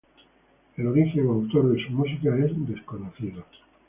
[0.77, 3.45] El origen o autor de su música es desconocido.